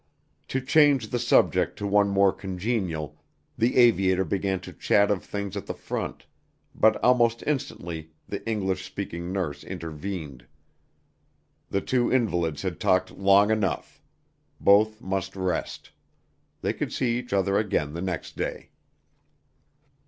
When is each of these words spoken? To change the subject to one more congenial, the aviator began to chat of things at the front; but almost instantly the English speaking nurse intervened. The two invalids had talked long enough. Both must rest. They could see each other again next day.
To 0.47 0.59
change 0.59 1.09
the 1.11 1.19
subject 1.19 1.77
to 1.77 1.85
one 1.85 2.09
more 2.09 2.33
congenial, 2.33 3.21
the 3.55 3.77
aviator 3.77 4.25
began 4.25 4.59
to 4.61 4.73
chat 4.73 5.11
of 5.11 5.23
things 5.23 5.55
at 5.55 5.67
the 5.67 5.75
front; 5.75 6.25
but 6.73 6.95
almost 7.03 7.43
instantly 7.45 8.09
the 8.27 8.43
English 8.49 8.83
speaking 8.83 9.31
nurse 9.31 9.63
intervened. 9.63 10.47
The 11.69 11.81
two 11.81 12.11
invalids 12.11 12.63
had 12.63 12.79
talked 12.79 13.11
long 13.11 13.51
enough. 13.51 14.01
Both 14.59 15.01
must 15.01 15.35
rest. 15.35 15.91
They 16.61 16.73
could 16.73 16.91
see 16.91 17.19
each 17.19 17.31
other 17.31 17.59
again 17.59 17.93
next 17.93 18.35
day. 18.35 18.71